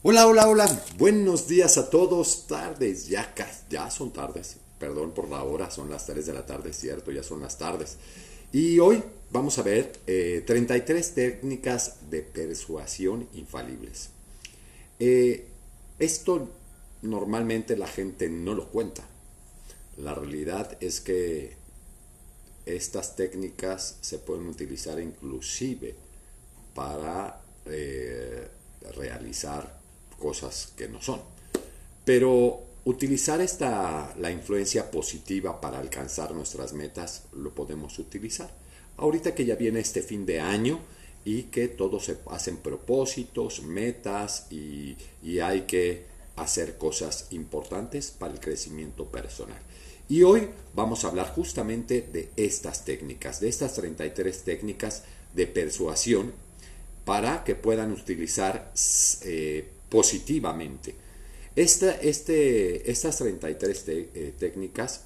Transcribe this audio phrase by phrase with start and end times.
[0.00, 0.84] Hola, hola, hola.
[0.96, 2.46] Buenos días a todos.
[2.46, 3.34] Tardes, ya,
[3.68, 4.58] ya son tardes.
[4.78, 7.96] Perdón por la hora, son las 3 de la tarde, cierto, ya son las tardes.
[8.52, 14.10] Y hoy vamos a ver 33 eh, técnicas de persuasión infalibles.
[15.00, 15.48] Eh,
[15.98, 16.48] esto
[17.02, 19.02] normalmente la gente no lo cuenta.
[19.96, 21.56] La realidad es que
[22.66, 25.96] estas técnicas se pueden utilizar inclusive
[26.72, 28.46] para eh,
[28.94, 29.77] realizar
[30.18, 31.20] cosas que no son.
[32.04, 38.50] Pero utilizar esta, la influencia positiva para alcanzar nuestras metas lo podemos utilizar.
[38.96, 40.80] Ahorita que ya viene este fin de año
[41.24, 46.06] y que todos se hacen propósitos, metas y, y hay que
[46.36, 49.58] hacer cosas importantes para el crecimiento personal.
[50.08, 55.02] Y hoy vamos a hablar justamente de estas técnicas, de estas 33 técnicas
[55.34, 56.32] de persuasión
[57.04, 58.72] para que puedan utilizar
[59.22, 60.94] eh, positivamente.
[61.56, 65.04] Esta, este, estas 33 eh, técnicas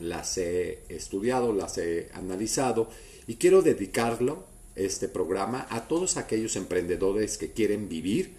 [0.00, 2.88] las he estudiado, las he analizado
[3.26, 8.32] y quiero dedicarlo, este programa, a todos aquellos emprendedores que quieren vivir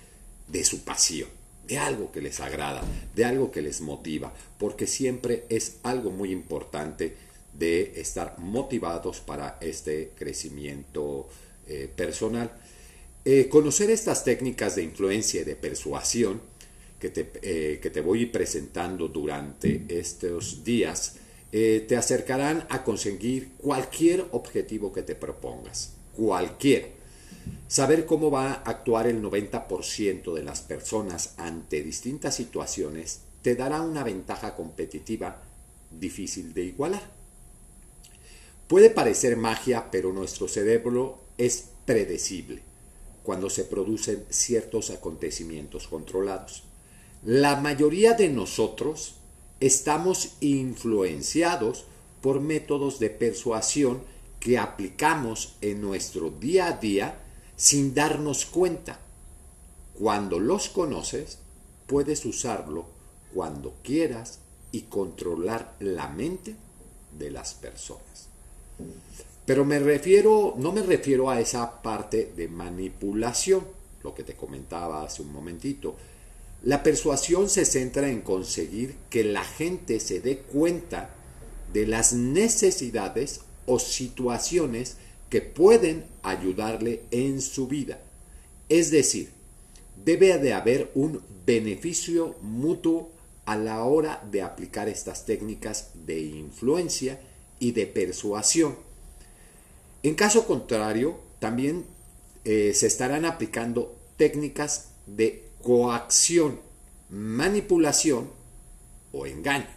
[0.48, 1.30] de su pasión,
[1.68, 2.82] de algo que les agrada,
[3.14, 7.16] de algo que les motiva, porque siempre es algo muy importante
[7.54, 11.28] de estar motivados para este crecimiento
[11.68, 12.52] eh, personal.
[13.32, 16.42] Eh, conocer estas técnicas de influencia y de persuasión
[17.00, 21.18] que te, eh, que te voy presentando durante estos días
[21.52, 26.94] eh, te acercarán a conseguir cualquier objetivo que te propongas, cualquier.
[27.68, 33.84] Saber cómo va a actuar el 90% de las personas ante distintas situaciones te dará
[33.84, 35.44] una ventaja competitiva
[35.92, 37.12] difícil de igualar.
[38.68, 42.69] Puede parecer magia, pero nuestro cerebro es predecible
[43.24, 46.64] cuando se producen ciertos acontecimientos controlados.
[47.24, 49.16] La mayoría de nosotros
[49.60, 51.86] estamos influenciados
[52.22, 54.02] por métodos de persuasión
[54.40, 57.20] que aplicamos en nuestro día a día
[57.56, 59.00] sin darnos cuenta.
[59.98, 61.40] Cuando los conoces,
[61.88, 62.86] puedes usarlo
[63.34, 64.40] cuando quieras
[64.72, 66.56] y controlar la mente
[67.18, 68.30] de las personas.
[69.50, 73.66] Pero me refiero, no me refiero a esa parte de manipulación,
[74.04, 75.96] lo que te comentaba hace un momentito.
[76.62, 81.16] La persuasión se centra en conseguir que la gente se dé cuenta
[81.74, 84.98] de las necesidades o situaciones
[85.32, 88.00] que pueden ayudarle en su vida.
[88.70, 89.32] Es decir,
[90.06, 93.10] debe de haber un beneficio mutuo
[93.46, 97.20] a la hora de aplicar estas técnicas de influencia
[97.58, 98.89] y de persuasión
[100.04, 101.86] en caso contrario, también
[102.46, 106.60] eh, se estarán aplicando técnicas de coacción,
[107.10, 108.30] manipulación
[109.12, 109.68] o engaño.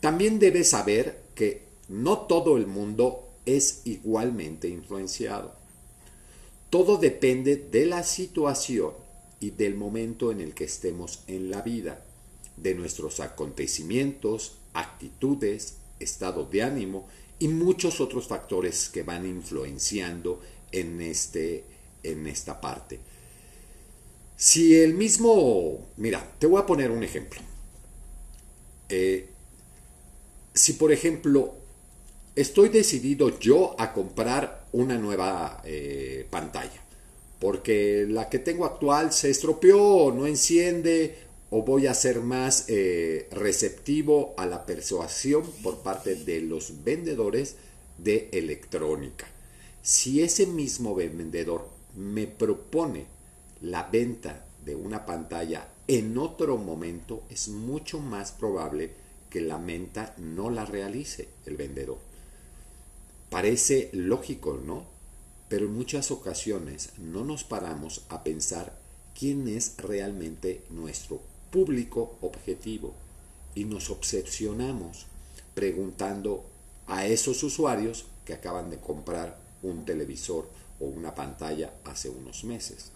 [0.00, 5.54] También debes saber que no todo el mundo es igualmente influenciado.
[6.70, 8.92] Todo depende de la situación
[9.40, 12.04] y del momento en el que estemos en la vida,
[12.56, 17.06] de nuestros acontecimientos, actitudes, estado de ánimo
[17.38, 20.40] y muchos otros factores que van influenciando
[20.72, 21.64] en, este,
[22.02, 23.00] en esta parte.
[24.36, 27.40] Si el mismo, mira, te voy a poner un ejemplo.
[28.88, 29.30] Eh,
[30.54, 31.54] si por ejemplo
[32.34, 36.82] estoy decidido yo a comprar una nueva eh, pantalla,
[37.40, 43.28] porque la que tengo actual se estropeó, no enciende o voy a ser más eh,
[43.30, 47.56] receptivo a la persuasión por parte de los vendedores
[47.98, 49.26] de electrónica.
[49.82, 53.06] Si ese mismo vendedor me propone
[53.60, 58.90] la venta de una pantalla en otro momento, es mucho más probable
[59.30, 61.98] que la venta no la realice el vendedor.
[63.30, 64.84] Parece lógico, ¿no?
[65.48, 68.76] Pero en muchas ocasiones no nos paramos a pensar
[69.16, 71.20] quién es realmente nuestro
[71.56, 72.92] público objetivo
[73.54, 75.06] y nos obsesionamos
[75.54, 76.44] preguntando
[76.86, 80.50] a esos usuarios que acaban de comprar un televisor
[80.80, 82.90] o una pantalla hace unos meses.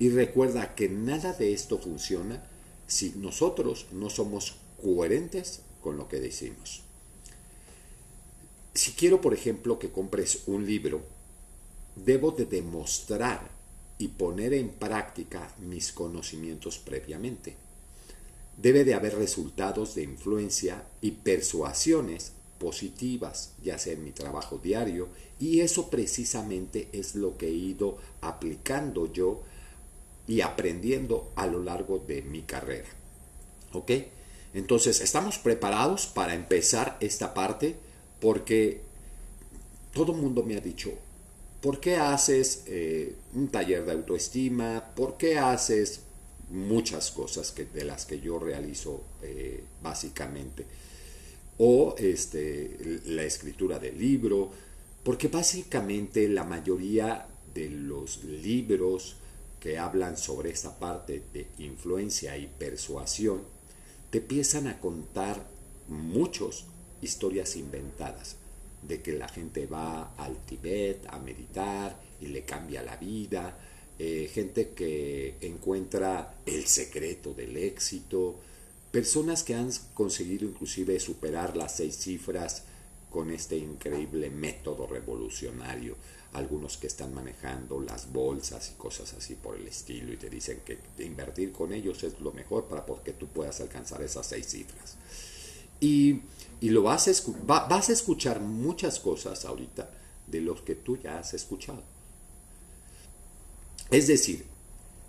[0.00, 2.42] Y recuerda que nada de esto funciona
[2.88, 6.82] si nosotros no somos coherentes con lo que decimos.
[8.74, 11.02] Si quiero, por ejemplo, que compres un libro,
[11.94, 13.48] debo de demostrar
[13.98, 17.62] y poner en práctica mis conocimientos previamente
[18.56, 25.08] debe de haber resultados de influencia y persuasiones positivas, ya sea en mi trabajo diario,
[25.38, 29.42] y eso precisamente es lo que he ido aplicando yo
[30.26, 32.88] y aprendiendo a lo largo de mi carrera.
[33.72, 33.90] ¿Ok?
[34.54, 37.76] Entonces, estamos preparados para empezar esta parte
[38.20, 38.80] porque
[39.92, 40.92] todo el mundo me ha dicho,
[41.60, 44.92] ¿por qué haces eh, un taller de autoestima?
[44.94, 46.00] ¿Por qué haces
[46.50, 50.66] muchas cosas que, de las que yo realizo eh, básicamente?
[51.58, 54.50] O este, la escritura del libro,
[55.02, 59.16] porque básicamente la mayoría de los libros
[59.60, 63.42] que hablan sobre esta parte de influencia y persuasión
[64.10, 65.48] te empiezan a contar
[65.88, 66.66] muchos
[67.00, 68.36] historias inventadas
[68.82, 73.58] de que la gente va al Tibet a meditar y le cambia la vida,
[73.98, 78.40] eh, gente que encuentra el secreto del éxito,
[78.90, 82.64] personas que han conseguido inclusive superar las seis cifras
[83.10, 85.96] con este increíble método revolucionario
[86.34, 90.60] algunos que están manejando las bolsas y cosas así por el estilo y te dicen
[90.64, 94.96] que invertir con ellos es lo mejor para que tú puedas alcanzar esas seis cifras.
[95.80, 96.22] Y,
[96.60, 97.12] lo vas a,
[97.46, 99.90] vas a escuchar muchas cosas ahorita
[100.26, 101.82] de los que tú ya has escuchado.
[103.94, 104.44] Es decir,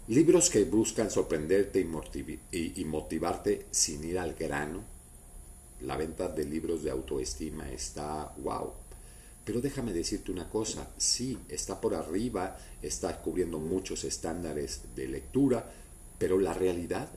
[0.10, 1.80] libros que buscan sorprenderte
[2.52, 4.84] y, motivarte sin ir al grano.
[5.82, 8.74] La venta de libros de autoestima está wow
[9.44, 15.72] pero déjame decirte una cosa, sí, está por arriba, está cubriendo muchos estándares de lectura,
[16.20, 17.10] pero la realidad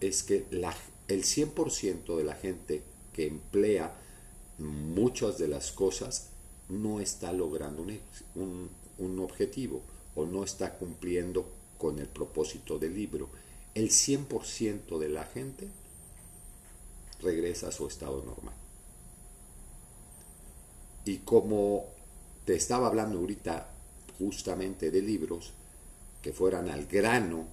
[0.00, 0.74] es que la,
[1.08, 2.82] el 100% de la gente
[3.12, 3.92] que emplea
[4.58, 6.30] muchas de las cosas
[6.68, 7.84] no está logrando
[8.34, 9.82] un objetivo
[10.16, 11.48] o no está cumpliendo
[11.78, 13.28] con el propósito del libro.
[13.74, 15.68] El 100% de la gente
[17.22, 18.54] regresa a su estado normal.
[21.04, 21.84] Y como
[22.44, 23.70] te estaba hablando ahorita
[24.18, 25.52] justamente de libros
[26.22, 27.46] que fueran al grano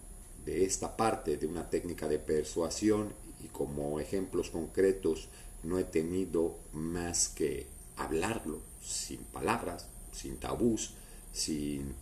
[0.46, 3.14] de esta parte de una técnica de persuasión
[3.44, 5.30] y como ejemplos concretos
[5.64, 7.68] no he tenido más que
[7.98, 10.94] hablarlo sin palabras, sin tabús,
[11.32, 11.96] sin...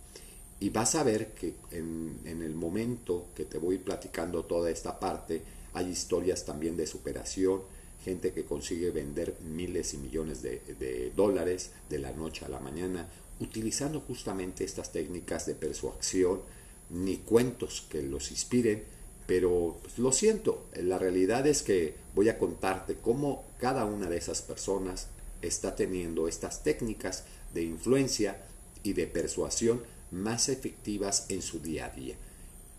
[0.62, 5.42] Y vas a ver que en, el momento que te voy platicando toda esta parte,
[5.72, 7.62] hay historias también de superación,
[8.04, 13.08] gente que consigue vender miles y millones de, dólares de la noche a la mañana,
[13.40, 16.42] utilizando justamente estas técnicas de persuasión,
[16.90, 18.84] ni cuentos que los inspiren,
[19.26, 24.18] pero pues, lo siento, la realidad es que voy a contarte cómo cada una de
[24.18, 25.08] esas personas
[25.40, 28.44] está teniendo estas técnicas de influencia
[28.84, 29.82] y de persuasión
[30.12, 32.14] más efectivas en su día a día.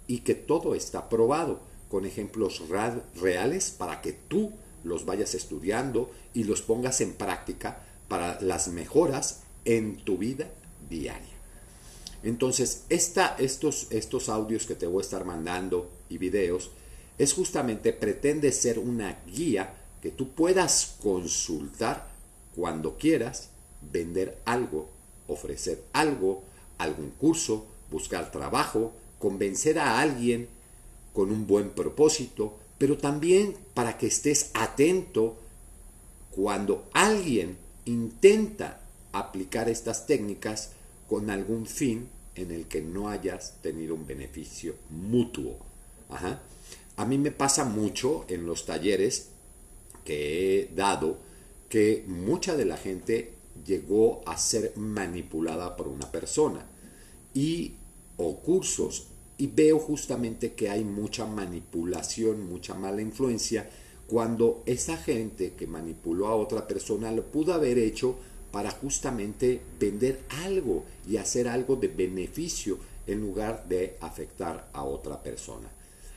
[0.07, 2.63] Y que todo está probado con ejemplos
[3.15, 4.51] reales para que tú
[4.83, 10.49] los vayas estudiando y los pongas en práctica para las mejoras en tu vida
[10.89, 11.33] diaria.
[12.23, 16.71] Entonces, esta, estos, estos audios que te voy a estar mandando y videos
[17.17, 22.07] es justamente, pretende ser una guía que tú puedas consultar
[22.55, 23.49] cuando quieras
[23.91, 24.89] vender algo,
[25.27, 26.43] ofrecer algo,
[26.77, 30.47] algún curso, buscar trabajo, convencer a alguien
[31.13, 35.37] con un buen propósito, pero también para que estés atento
[36.31, 38.81] cuando alguien intenta
[39.11, 40.71] aplicar estas técnicas
[41.07, 45.57] con algún fin en el que no hayas tenido un beneficio mutuo.
[46.95, 49.29] A mí me pasa mucho en los talleres
[50.05, 51.17] que he dado
[51.69, 53.33] que mucha de la gente
[53.65, 56.65] llegó a ser manipulada por una persona
[57.33, 57.73] y
[58.17, 59.07] o cursos
[59.37, 63.69] y veo justamente que hay mucha manipulación, mucha mala influencia,
[64.07, 68.15] cuando esa gente que manipuló a otra persona lo pudo haber hecho
[68.51, 75.23] para justamente vender algo y hacer algo de beneficio en lugar de afectar a otra
[75.23, 75.69] persona.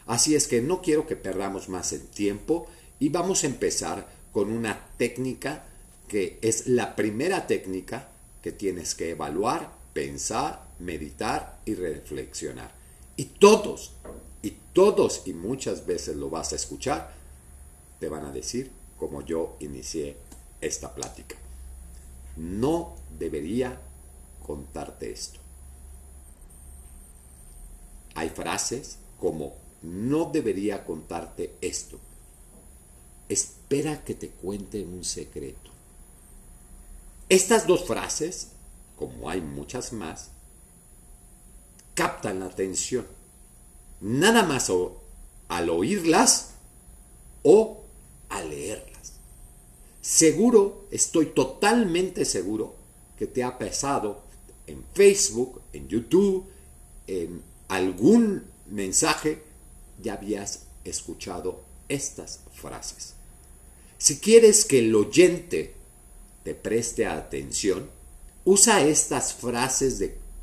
[0.06, 2.66] Así es que no quiero que perdamos más el tiempo
[3.00, 5.64] y vamos a empezar con una técnica
[6.08, 8.08] que es la primera técnica
[8.42, 12.72] que tienes que evaluar, pensar, meditar y reflexionar.
[13.16, 13.92] Y todos,
[14.42, 17.12] y todos, y muchas veces lo vas a escuchar,
[17.98, 20.16] te van a decir como yo inicié
[20.60, 21.36] esta plática.
[22.36, 23.80] No debería
[24.46, 25.40] contarte esto.
[28.14, 31.98] Hay frases como no debería contarte esto.
[33.28, 35.75] Espera que te cuente un secreto.
[37.28, 38.48] Estas dos frases,
[38.96, 40.30] como hay muchas más,
[41.94, 43.06] captan la atención.
[44.00, 44.70] Nada más
[45.48, 46.50] al oírlas
[47.42, 47.82] o
[48.28, 49.14] al leerlas.
[50.00, 52.76] Seguro, estoy totalmente seguro
[53.18, 54.22] que te ha pasado
[54.66, 56.46] en Facebook, en YouTube,
[57.06, 59.42] en algún mensaje
[60.00, 63.14] ya habías escuchado estas frases.
[63.98, 65.75] Si quieres que el oyente
[66.46, 67.90] te preste atención,
[68.44, 70.00] usa estas frases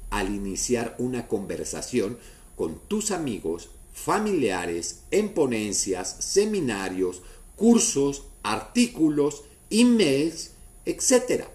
[0.09, 2.17] al iniciar una conversación
[2.57, 7.21] con tus amigos, familiares, en ponencias, seminarios,
[7.55, 10.51] cursos, artículos, emails,
[10.83, 11.45] etc.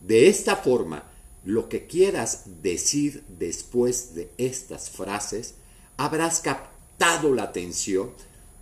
[0.00, 1.10] De esta forma,
[1.44, 5.54] lo que quieras decir después de estas frases,
[5.96, 8.12] habrás captado la atención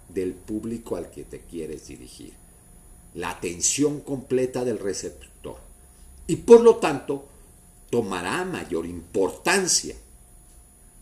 [0.08, 2.32] del público al que te quieres dirigir,
[3.14, 5.56] la atención completa del receptor.
[6.26, 7.26] Y por lo tanto,
[7.90, 9.96] tomará mayor importancia.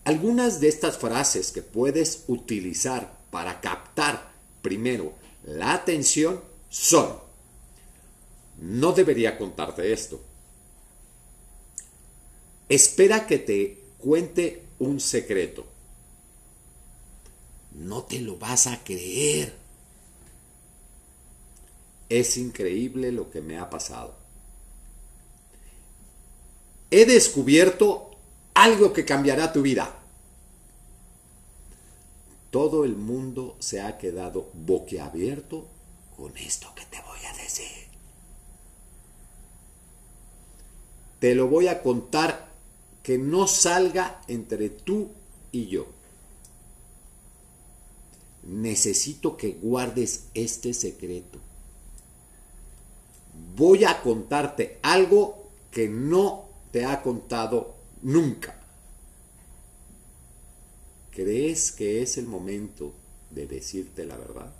[0.05, 4.33] Algunas de estas frases que puedes utilizar para captar
[4.63, 7.19] primero la atención son,
[8.59, 10.21] no debería contarte esto.
[12.69, 15.67] Espera que te cuente un secreto.
[17.73, 19.66] No te lo vas a creer.
[22.09, 24.15] Es increíble lo que me ha pasado.
[26.91, 28.11] He descubierto
[28.55, 29.95] algo que cambiará tu vida.
[32.51, 35.67] Todo el mundo se ha quedado boquiabierto
[36.17, 37.87] con esto que te voy a decir.
[41.19, 42.49] Te lo voy a contar
[43.03, 45.11] que no salga entre tú
[45.53, 45.87] y yo.
[48.45, 51.41] Necesito que guardes este secreto.
[53.57, 58.55] Voy a contarte algo que no te ha contado nunca.
[61.11, 62.93] ¿Crees que es el momento
[63.31, 64.53] de decirte la verdad?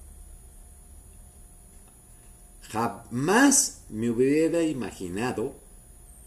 [2.63, 5.53] Jamás me hubiera imaginado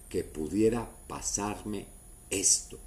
[0.08, 1.88] que pudiera pasarme
[2.30, 2.78] esto.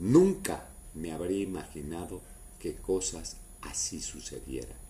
[0.00, 2.20] Nunca me habría imaginado
[2.58, 4.81] que cosas así sucedieran.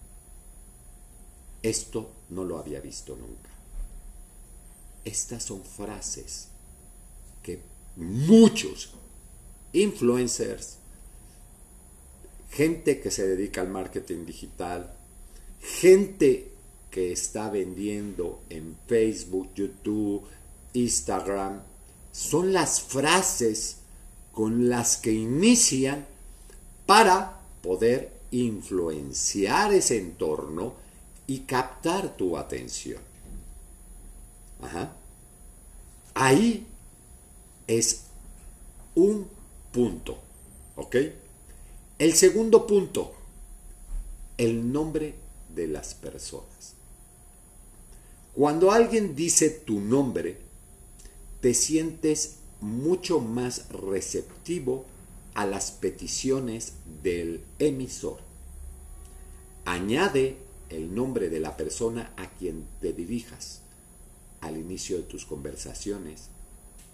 [1.62, 3.50] Esto no lo había visto nunca.
[5.04, 6.48] Estas son frases
[7.42, 7.60] que
[7.96, 8.90] muchos
[9.72, 10.76] influencers,
[12.50, 14.94] gente que se dedica al marketing digital,
[15.60, 16.52] gente
[16.90, 20.24] que está vendiendo en Facebook, YouTube,
[20.74, 21.62] Instagram,
[22.12, 23.78] son las frases
[24.32, 26.06] con las que inician
[26.86, 30.81] para poder influenciar ese entorno
[31.32, 33.00] y captar tu atención.
[36.12, 36.66] Ahí
[37.66, 38.02] es
[38.94, 39.26] un
[39.72, 40.18] punto.
[40.76, 40.96] ¿Ok?
[41.98, 43.14] El segundo punto,
[44.36, 45.14] el nombre
[45.54, 46.74] de las personas.
[48.34, 50.36] Cuando alguien dice tu nombre,
[51.40, 54.84] te sientes mucho más receptivo
[55.32, 58.18] a las peticiones del emisor.
[59.64, 63.60] Añade el nombre de la persona a quien te dirijas
[64.40, 66.28] al inicio de tus conversaciones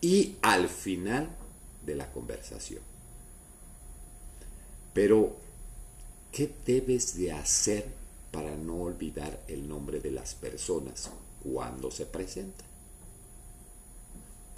[0.01, 1.29] y al final
[1.85, 2.83] de la conversación.
[4.93, 5.37] Pero,
[6.33, 7.87] ¿qué debes de hacer
[8.31, 11.11] para no olvidar el nombre de las personas
[11.43, 12.69] cuando se presentan?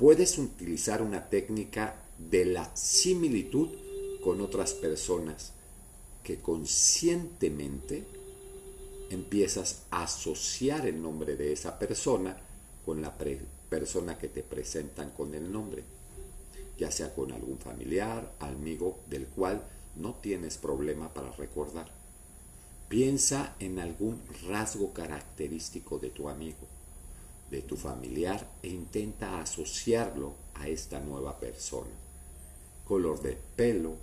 [0.00, 3.68] puedes utilizar una técnica de la similitud
[4.24, 5.52] con otras personas
[6.24, 8.06] que conscientemente
[9.10, 12.36] empiezas a asociar el nombre de esa persona
[12.84, 13.14] con la
[13.68, 15.84] persona que te presentan con el nombre,
[16.78, 19.62] ya sea con algún familiar, amigo del cual
[19.96, 21.90] no tienes problema para recordar.
[22.88, 26.66] Piensa en algún rasgo característico de tu amigo
[27.50, 31.90] de tu familiar e intenta asociarlo a esta nueva persona.
[32.84, 33.96] Color de pelo,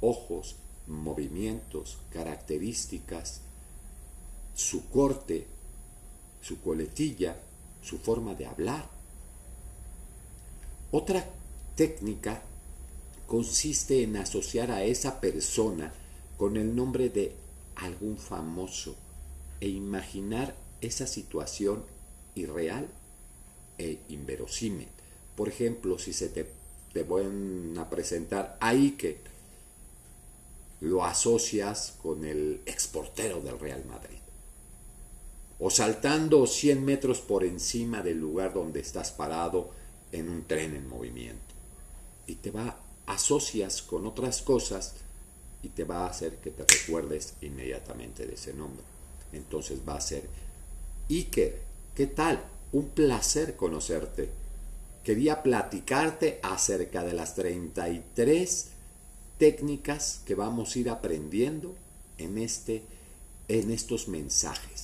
[0.00, 0.56] ojos,
[0.86, 3.40] movimientos, características,
[4.54, 5.46] su corte,
[6.40, 7.36] su coletilla,
[7.82, 8.88] su forma de hablar.
[10.90, 11.26] Otra
[11.74, 12.42] técnica
[13.26, 15.92] consiste en asociar a esa persona
[16.36, 17.34] con el nombre de
[17.76, 18.96] algún famoso
[19.60, 21.84] e imaginar esa situación
[22.34, 22.88] irreal
[23.78, 24.88] e inverosímil.
[25.36, 26.48] Por ejemplo, si se te,
[26.92, 29.18] te van a presentar a Ike,
[30.80, 34.23] lo asocias con el exportero del Real Madrid.
[35.58, 39.70] O saltando 100 metros por encima del lugar donde estás parado
[40.12, 41.54] en un tren en movimiento.
[42.26, 44.94] Y te va, asocias con otras cosas
[45.62, 48.84] y te va a hacer que te recuerdes inmediatamente de ese nombre.
[49.32, 50.28] Entonces va a ser
[51.08, 51.60] Iker,
[51.94, 52.42] ¿Qué tal?
[52.72, 54.28] Un placer conocerte.
[55.04, 58.68] quería platicarte acerca de las 33
[59.38, 61.74] técnicas que vamos a ir aprendiendo
[62.18, 62.82] en, este,
[63.48, 64.83] en estos mensajes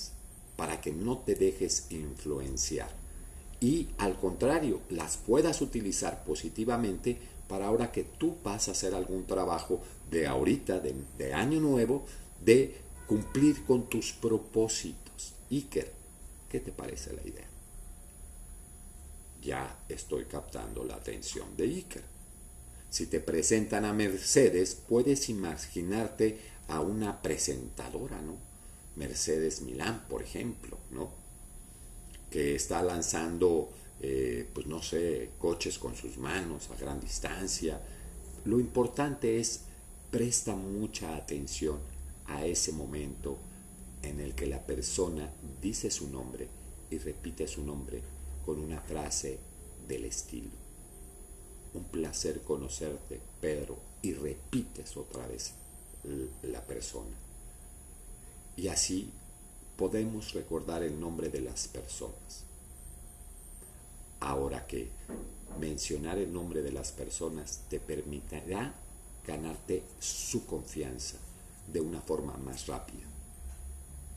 [0.60, 2.90] para que no te dejes influenciar
[3.62, 7.16] y al contrario las puedas utilizar positivamente
[7.48, 12.04] para ahora que tú vas a hacer algún trabajo de ahorita, de, año nuevo,
[12.44, 12.76] de
[13.06, 15.32] cumplir con tus propósitos.
[15.50, 15.90] Iker,
[16.50, 17.48] ¿qué te parece la idea?
[19.40, 22.04] Ya estoy captando la atención de Iker.
[22.90, 26.38] Si te presentan a Mercedes, puedes imaginarte
[26.68, 28.49] a una presentadora, ¿no?
[28.96, 31.10] Mercedes Milán, por ejemplo, ¿no?
[32.30, 33.70] Que está lanzando,
[34.00, 37.80] eh, pues no sé, coches con sus manos a gran distancia.
[38.44, 39.62] Lo importante es,
[40.10, 41.78] presta mucha atención
[42.26, 43.38] a ese momento
[44.02, 45.30] en el que la persona
[45.60, 46.48] dice su nombre
[46.90, 48.00] y repite su nombre
[48.44, 49.38] con una frase
[49.86, 50.60] del estilo
[51.74, 55.52] un placer conocerte, Pedro, y repites otra vez
[56.42, 57.16] la persona.
[58.56, 59.10] Y así
[59.76, 62.44] podemos recordar el nombre de las personas.
[64.20, 64.90] Ahora que
[65.58, 68.74] mencionar el nombre de las personas te permitirá
[69.26, 71.18] ganarte su confianza
[71.66, 73.06] de una forma más rápida.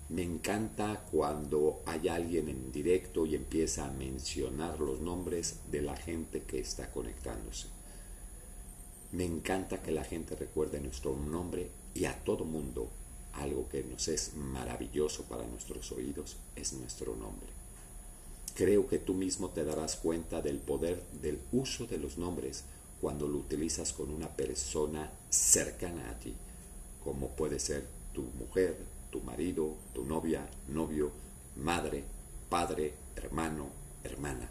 [0.10, 5.96] Me encanta cuando hay alguien en directo y empieza a mencionar los nombres de la
[5.96, 7.68] gente que está conectándose.
[9.14, 12.90] Me encanta que la gente recuerde nuestro nombre y a todo mundo
[13.34, 17.50] algo que nos es maravilloso para nuestros oídos es nuestro nombre.
[18.56, 22.64] Creo que tú mismo te darás cuenta del poder del uso de los nombres
[23.02, 26.34] cuando lo utilizas con una persona cercana a ti,
[27.04, 28.78] como puede ser tu mujer,
[29.12, 31.12] tu marido, tu novia, novio,
[31.56, 32.04] madre,
[32.50, 33.68] padre, hermano,
[34.04, 34.50] hermana.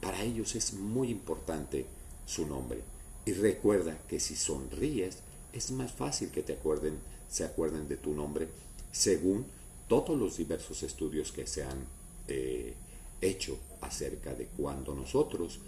[0.00, 1.86] Para ellos es muy importante
[2.24, 2.82] su nombre.
[3.24, 5.18] Y recuerda que si sonríes,
[5.52, 6.98] es más fácil que te acuerden,
[7.32, 8.46] se acuerden de tu nombre,
[8.92, 9.46] según
[9.88, 11.86] todos los diversos estudios que se han
[12.28, 12.74] eh,
[13.22, 15.60] hecho acerca de cuando nosotros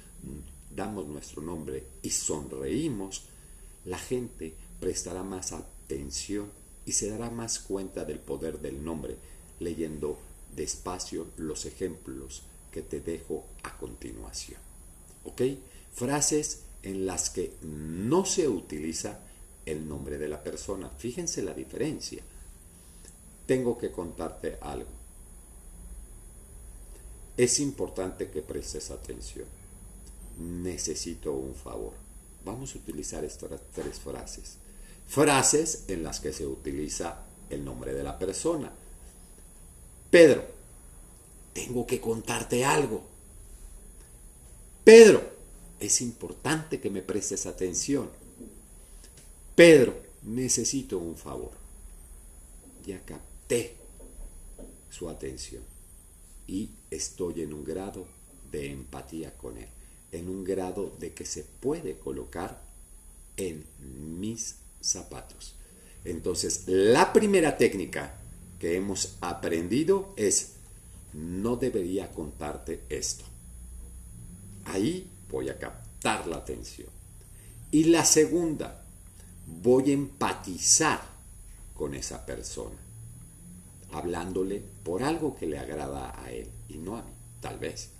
[0.71, 3.25] damos nuestro nombre y sonreímos,
[3.87, 6.51] la gente prestará más atención
[6.85, 9.17] y se dará más cuenta del poder del nombre
[9.59, 10.19] leyendo
[10.55, 14.61] despacio los ejemplos que te dejo a continuación.
[15.25, 15.41] ¿Ok?
[15.95, 19.21] Frases en las que no se utiliza
[19.67, 20.91] el nombre de la persona.
[20.99, 22.23] Fíjense la diferencia.
[23.47, 24.89] Tengo que contarte algo.
[27.37, 29.47] Es importante que prestes atención.
[30.39, 31.93] Necesito un favor.
[32.45, 34.59] Vamos a utilizar estas tres frases
[35.07, 37.19] frases en las que se utiliza
[37.51, 38.73] el nombre de la persona.
[40.11, 40.45] Pedro,
[41.53, 43.03] tengo que contarte algo.
[44.83, 45.23] Pedro,
[45.81, 48.11] es importante que me prestes atención.
[49.55, 51.53] Pedro, necesito un favor.
[52.85, 53.77] Ya capté
[54.91, 55.63] su atención
[56.47, 58.07] y estoy en un grado
[58.51, 59.69] de empatía con él,
[60.13, 62.63] en un grado de que se puede colocar
[63.37, 63.65] en
[64.21, 65.55] mis zapatos.
[66.05, 68.15] Entonces, la primera técnica
[68.59, 70.53] que hemos aprendido es,
[71.13, 73.25] no debería contarte esto.
[74.65, 76.89] Ahí voy a captar la atención.
[77.71, 78.84] Y la segunda,
[79.47, 81.01] voy a empatizar
[81.75, 82.77] con esa persona,
[83.93, 87.91] hablándole por algo que le agrada a él y no a mí, tal vez.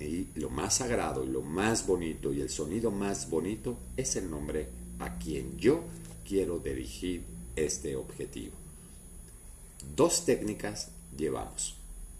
[0.00, 4.30] Y lo más sagrado y lo más bonito y el sonido más bonito es el
[4.30, 5.82] nombre a quien yo
[6.26, 7.24] quiero dirigir
[7.56, 8.54] este objetivo.
[9.96, 11.76] Dos técnicas llevamos.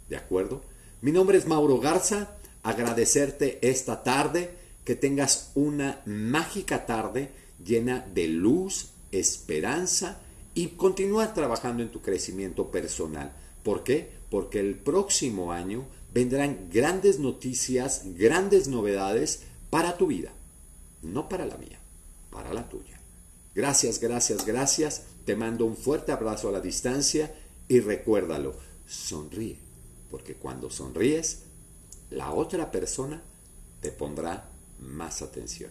[0.08, 0.62] ¿De acuerdo?
[1.00, 2.36] Mi nombre es Mauro Garza.
[2.62, 4.62] Agradecerte esta tarde.
[4.84, 7.30] Que tengas una mágica tarde
[7.64, 10.20] llena de luz, esperanza
[10.54, 13.32] y continuar trabajando en tu crecimiento personal.
[13.62, 14.10] ¿Por qué?
[14.30, 20.32] Porque el próximo año vendrán grandes noticias, grandes novedades para tu vida,
[21.02, 21.80] no para la mía
[22.34, 23.00] para la tuya.
[23.54, 25.04] Gracias, gracias, gracias.
[25.24, 27.32] Te mando un fuerte abrazo a la distancia
[27.68, 29.56] y recuérdalo, sonríe,
[30.10, 31.44] porque cuando sonríes,
[32.10, 33.22] la otra persona
[33.80, 34.50] te pondrá
[34.80, 35.70] más atención.